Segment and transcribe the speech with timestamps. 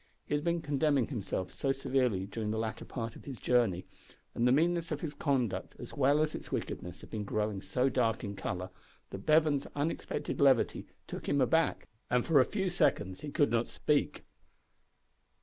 [0.25, 3.85] He had been condemning himself so severely during the latter part of his journey,
[4.33, 7.87] and the meanness of his conduct as well as its wickedness had been growing so
[7.87, 8.71] dark in colour,
[9.11, 13.67] that Bevan's unexpected levity took him aback, and for a few seconds he could not
[13.67, 14.25] speak.